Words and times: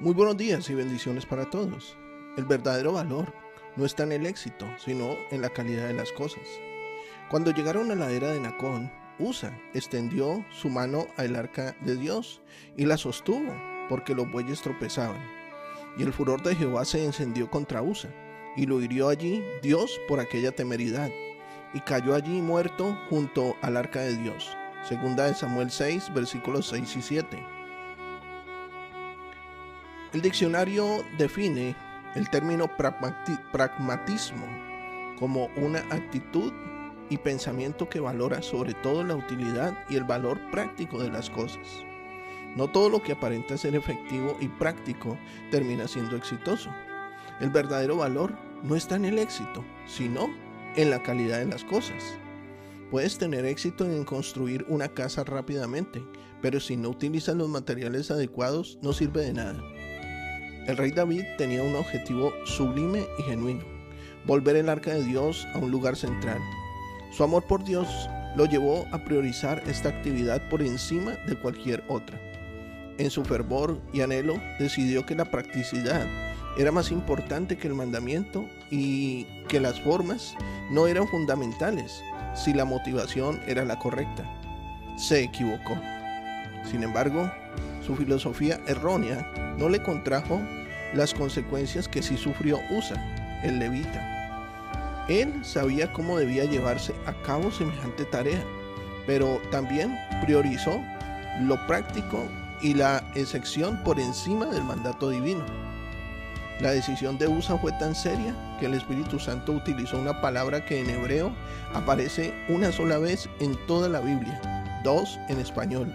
Muy 0.00 0.14
buenos 0.14 0.38
días 0.38 0.70
y 0.70 0.74
bendiciones 0.74 1.26
para 1.26 1.50
todos. 1.50 1.94
El 2.38 2.46
verdadero 2.46 2.94
valor 2.94 3.34
no 3.76 3.84
está 3.84 4.04
en 4.04 4.12
el 4.12 4.24
éxito, 4.24 4.64
sino 4.78 5.14
en 5.30 5.42
la 5.42 5.50
calidad 5.50 5.88
de 5.88 5.92
las 5.92 6.10
cosas. 6.12 6.48
Cuando 7.28 7.50
llegaron 7.50 7.90
a 7.90 7.94
la 7.94 8.10
era 8.10 8.32
de 8.32 8.40
Nacón, 8.40 8.90
Usa 9.18 9.54
extendió 9.74 10.42
su 10.50 10.70
mano 10.70 11.06
al 11.18 11.36
arca 11.36 11.76
de 11.82 11.96
Dios 11.96 12.40
y 12.78 12.86
la 12.86 12.96
sostuvo, 12.96 13.52
porque 13.90 14.14
los 14.14 14.32
bueyes 14.32 14.62
tropezaban. 14.62 15.20
Y 15.98 16.02
el 16.02 16.14
furor 16.14 16.42
de 16.42 16.56
Jehová 16.56 16.86
se 16.86 17.04
encendió 17.04 17.50
contra 17.50 17.82
Usa, 17.82 18.08
y 18.56 18.64
lo 18.64 18.80
hirió 18.80 19.10
allí 19.10 19.44
Dios 19.60 20.00
por 20.08 20.18
aquella 20.18 20.50
temeridad, 20.50 21.10
y 21.74 21.80
cayó 21.80 22.14
allí 22.14 22.40
muerto 22.40 22.98
junto 23.10 23.54
al 23.60 23.76
arca 23.76 24.00
de 24.00 24.16
Dios. 24.16 24.56
Segunda 24.82 25.26
de 25.26 25.34
Samuel 25.34 25.70
6, 25.70 26.14
versículos 26.14 26.68
6 26.68 26.96
y 26.96 27.02
7. 27.02 27.59
El 30.12 30.22
diccionario 30.22 31.04
define 31.18 31.76
el 32.16 32.28
término 32.30 32.66
pragmati- 32.76 33.40
pragmatismo 33.52 34.44
como 35.20 35.48
una 35.56 35.78
actitud 35.90 36.52
y 37.10 37.16
pensamiento 37.18 37.88
que 37.88 38.00
valora 38.00 38.42
sobre 38.42 38.74
todo 38.74 39.04
la 39.04 39.14
utilidad 39.14 39.78
y 39.88 39.94
el 39.94 40.02
valor 40.02 40.40
práctico 40.50 41.00
de 41.00 41.10
las 41.10 41.30
cosas. 41.30 41.84
No 42.56 42.68
todo 42.68 42.88
lo 42.88 43.00
que 43.00 43.12
aparenta 43.12 43.56
ser 43.56 43.76
efectivo 43.76 44.36
y 44.40 44.48
práctico 44.48 45.16
termina 45.52 45.86
siendo 45.86 46.16
exitoso. 46.16 46.70
El 47.40 47.50
verdadero 47.50 47.96
valor 47.96 48.36
no 48.64 48.74
está 48.74 48.96
en 48.96 49.04
el 49.04 49.18
éxito, 49.18 49.64
sino 49.86 50.28
en 50.74 50.90
la 50.90 51.00
calidad 51.04 51.38
de 51.38 51.46
las 51.46 51.62
cosas. 51.62 52.18
Puedes 52.90 53.16
tener 53.16 53.44
éxito 53.44 53.84
en 53.84 54.04
construir 54.04 54.66
una 54.68 54.88
casa 54.88 55.22
rápidamente, 55.22 56.02
pero 56.42 56.58
si 56.58 56.76
no 56.76 56.88
utilizas 56.88 57.36
los 57.36 57.48
materiales 57.48 58.10
adecuados 58.10 58.76
no 58.82 58.92
sirve 58.92 59.22
de 59.22 59.34
nada. 59.34 59.62
El 60.66 60.76
rey 60.76 60.90
David 60.90 61.24
tenía 61.38 61.62
un 61.62 61.74
objetivo 61.74 62.32
sublime 62.44 63.06
y 63.18 63.22
genuino, 63.22 63.64
volver 64.26 64.56
el 64.56 64.68
arca 64.68 64.92
de 64.92 65.04
Dios 65.04 65.46
a 65.54 65.58
un 65.58 65.70
lugar 65.70 65.96
central. 65.96 66.38
Su 67.12 67.24
amor 67.24 67.44
por 67.44 67.64
Dios 67.64 67.88
lo 68.36 68.44
llevó 68.44 68.86
a 68.92 68.98
priorizar 69.04 69.62
esta 69.66 69.88
actividad 69.88 70.48
por 70.48 70.62
encima 70.62 71.12
de 71.26 71.36
cualquier 71.36 71.82
otra. 71.88 72.20
En 72.98 73.10
su 73.10 73.24
fervor 73.24 73.80
y 73.92 74.02
anhelo 74.02 74.40
decidió 74.58 75.06
que 75.06 75.14
la 75.14 75.24
practicidad 75.24 76.06
era 76.58 76.70
más 76.70 76.90
importante 76.90 77.56
que 77.56 77.68
el 77.68 77.74
mandamiento 77.74 78.44
y 78.70 79.24
que 79.48 79.60
las 79.60 79.80
formas 79.80 80.34
no 80.70 80.86
eran 80.86 81.08
fundamentales 81.08 82.02
si 82.34 82.52
la 82.52 82.64
motivación 82.64 83.40
era 83.46 83.64
la 83.64 83.78
correcta. 83.78 84.24
Se 84.96 85.22
equivocó. 85.22 85.78
Sin 86.70 86.82
embargo, 86.82 87.30
su 87.84 87.96
filosofía 87.96 88.60
errónea 88.66 89.49
no 89.60 89.68
le 89.68 89.82
contrajo 89.82 90.40
las 90.94 91.14
consecuencias 91.14 91.86
que 91.86 92.02
sí 92.02 92.16
sufrió 92.16 92.58
Usa, 92.70 92.96
el 93.44 93.58
levita. 93.58 95.04
Él 95.08 95.44
sabía 95.44 95.92
cómo 95.92 96.18
debía 96.18 96.44
llevarse 96.46 96.94
a 97.06 97.12
cabo 97.22 97.52
semejante 97.52 98.04
tarea, 98.06 98.42
pero 99.06 99.40
también 99.50 99.96
priorizó 100.22 100.80
lo 101.42 101.64
práctico 101.66 102.26
y 102.62 102.74
la 102.74 103.04
excepción 103.14 103.82
por 103.84 104.00
encima 104.00 104.46
del 104.46 104.64
mandato 104.64 105.10
divino. 105.10 105.44
La 106.60 106.72
decisión 106.72 107.18
de 107.18 107.28
Usa 107.28 107.56
fue 107.58 107.72
tan 107.72 107.94
seria 107.94 108.34
que 108.58 108.66
el 108.66 108.74
Espíritu 108.74 109.18
Santo 109.18 109.52
utilizó 109.52 109.98
una 109.98 110.20
palabra 110.20 110.64
que 110.64 110.80
en 110.80 110.90
hebreo 110.90 111.34
aparece 111.74 112.34
una 112.48 112.72
sola 112.72 112.98
vez 112.98 113.28
en 113.40 113.56
toda 113.66 113.88
la 113.88 114.00
Biblia, 114.00 114.40
dos 114.84 115.18
en 115.28 115.38
español. 115.38 115.92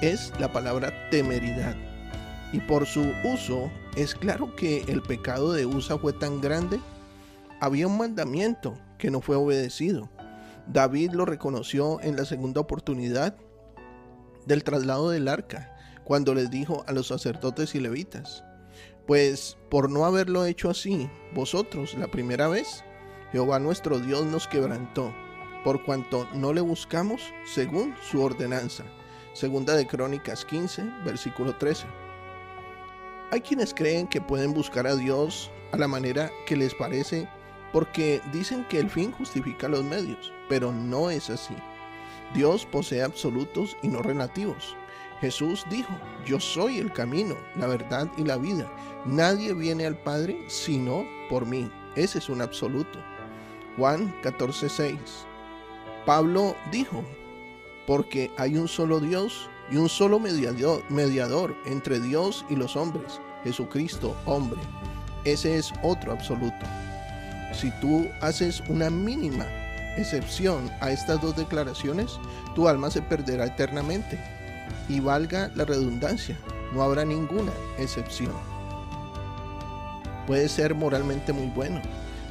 Es 0.00 0.32
la 0.38 0.52
palabra 0.52 0.92
temeridad. 1.10 1.74
Y 2.52 2.60
por 2.60 2.86
su 2.86 3.12
uso 3.24 3.70
es 3.96 4.14
claro 4.14 4.54
que 4.54 4.84
el 4.88 5.02
pecado 5.02 5.52
de 5.52 5.66
Usa 5.66 5.98
fue 5.98 6.12
tan 6.12 6.40
grande. 6.40 6.80
Había 7.60 7.86
un 7.86 7.96
mandamiento 7.96 8.74
que 8.98 9.10
no 9.10 9.20
fue 9.20 9.36
obedecido. 9.36 10.10
David 10.66 11.12
lo 11.12 11.24
reconoció 11.24 12.00
en 12.02 12.16
la 12.16 12.24
segunda 12.24 12.60
oportunidad 12.60 13.36
del 14.46 14.64
traslado 14.64 15.10
del 15.10 15.28
arca, 15.28 15.74
cuando 16.04 16.34
les 16.34 16.50
dijo 16.50 16.84
a 16.86 16.92
los 16.92 17.08
sacerdotes 17.08 17.74
y 17.74 17.80
levitas, 17.80 18.44
pues 19.06 19.56
por 19.70 19.90
no 19.90 20.04
haberlo 20.04 20.44
hecho 20.44 20.70
así, 20.70 21.08
vosotros 21.34 21.94
la 21.94 22.08
primera 22.08 22.48
vez, 22.48 22.84
Jehová 23.32 23.58
nuestro 23.58 23.98
Dios 23.98 24.24
nos 24.26 24.46
quebrantó, 24.46 25.12
por 25.64 25.84
cuanto 25.84 26.28
no 26.34 26.52
le 26.52 26.60
buscamos 26.60 27.22
según 27.44 27.94
su 28.02 28.22
ordenanza. 28.22 28.84
Segunda 29.32 29.74
de 29.74 29.86
Crónicas 29.86 30.44
15, 30.44 30.82
versículo 31.04 31.56
13. 31.56 31.86
Hay 33.32 33.40
quienes 33.40 33.72
creen 33.72 34.06
que 34.08 34.20
pueden 34.20 34.52
buscar 34.52 34.86
a 34.86 34.94
Dios 34.94 35.50
a 35.72 35.78
la 35.78 35.88
manera 35.88 36.30
que 36.44 36.54
les 36.54 36.74
parece 36.74 37.26
porque 37.72 38.20
dicen 38.30 38.62
que 38.68 38.78
el 38.78 38.90
fin 38.90 39.10
justifica 39.10 39.68
los 39.68 39.82
medios, 39.82 40.30
pero 40.50 40.70
no 40.70 41.08
es 41.08 41.30
así. 41.30 41.54
Dios 42.34 42.66
posee 42.66 43.02
absolutos 43.02 43.74
y 43.80 43.88
no 43.88 44.02
relativos. 44.02 44.76
Jesús 45.22 45.64
dijo, 45.70 45.94
yo 46.26 46.38
soy 46.40 46.76
el 46.76 46.92
camino, 46.92 47.34
la 47.56 47.68
verdad 47.68 48.06
y 48.18 48.24
la 48.24 48.36
vida. 48.36 48.70
Nadie 49.06 49.54
viene 49.54 49.86
al 49.86 49.96
Padre 49.96 50.36
sino 50.48 51.06
por 51.30 51.46
mí. 51.46 51.70
Ese 51.96 52.18
es 52.18 52.28
un 52.28 52.42
absoluto. 52.42 52.98
Juan 53.78 54.14
14:6. 54.22 54.98
Pablo 56.04 56.54
dijo, 56.70 57.02
porque 57.86 58.30
hay 58.36 58.58
un 58.58 58.68
solo 58.68 59.00
Dios 59.00 59.48
y 59.70 59.76
un 59.76 59.88
solo 59.88 60.18
mediador, 60.18 61.56
entre 61.64 62.00
Dios 62.00 62.44
y 62.50 62.56
los 62.56 62.76
hombres, 62.76 63.20
Jesucristo, 63.44 64.16
hombre. 64.26 64.60
Ese 65.24 65.56
es 65.56 65.72
otro 65.82 66.12
absoluto. 66.12 66.66
Si 67.52 67.70
tú 67.80 68.06
haces 68.20 68.62
una 68.68 68.90
mínima 68.90 69.46
excepción 69.96 70.70
a 70.80 70.90
estas 70.90 71.20
dos 71.20 71.36
declaraciones, 71.36 72.18
tu 72.54 72.68
alma 72.68 72.90
se 72.90 73.02
perderá 73.02 73.46
eternamente. 73.46 74.18
Y 74.88 75.00
valga 75.00 75.50
la 75.54 75.64
redundancia, 75.64 76.36
no 76.74 76.82
habrá 76.82 77.04
ninguna 77.04 77.52
excepción. 77.78 78.32
Puedes 80.26 80.52
ser 80.52 80.74
moralmente 80.74 81.32
muy 81.32 81.46
bueno, 81.48 81.80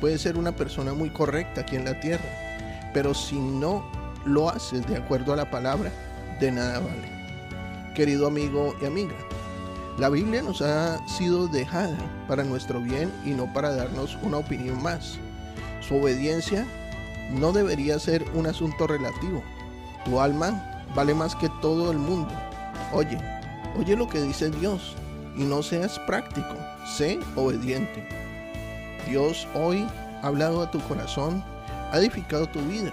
puedes 0.00 0.20
ser 0.22 0.36
una 0.36 0.52
persona 0.52 0.92
muy 0.94 1.10
correcta 1.10 1.62
aquí 1.62 1.76
en 1.76 1.84
la 1.84 1.98
tierra, 2.00 2.24
pero 2.92 3.14
si 3.14 3.38
no 3.38 3.84
lo 4.24 4.50
haces 4.50 4.86
de 4.86 4.96
acuerdo 4.96 5.32
a 5.32 5.36
la 5.36 5.50
palabra, 5.50 5.90
de 6.40 6.52
nada 6.52 6.80
vale. 6.80 7.94
Querido 7.94 8.26
amigo 8.26 8.74
y 8.82 8.86
amiga, 8.86 9.14
la 9.98 10.08
Biblia 10.08 10.42
nos 10.42 10.60
ha 10.60 11.06
sido 11.06 11.46
dejada 11.46 11.96
para 12.26 12.42
nuestro 12.42 12.80
bien 12.80 13.12
y 13.24 13.30
no 13.30 13.52
para 13.52 13.74
darnos 13.74 14.18
una 14.22 14.38
opinión 14.38 14.82
más. 14.82 15.18
Su 15.80 15.96
obediencia 15.96 16.66
no 17.30 17.52
debería 17.52 17.98
ser 17.98 18.24
un 18.34 18.46
asunto 18.46 18.86
relativo. 18.86 19.42
Tu 20.04 20.18
alma 20.18 20.84
vale 20.94 21.14
más 21.14 21.36
que 21.36 21.48
todo 21.62 21.92
el 21.92 21.98
mundo. 21.98 22.32
Oye, 22.92 23.18
oye 23.78 23.96
lo 23.96 24.08
que 24.08 24.20
dice 24.20 24.50
Dios 24.50 24.96
y 25.36 25.44
no 25.44 25.62
seas 25.62 25.98
práctico, 26.00 26.56
sé 26.96 27.18
obediente. 27.36 28.08
Dios 29.06 29.46
hoy 29.54 29.86
ha 30.22 30.26
hablado 30.26 30.62
a 30.62 30.70
tu 30.70 30.80
corazón, 30.80 31.44
ha 31.92 31.98
edificado 31.98 32.46
tu 32.48 32.60
vida. 32.62 32.92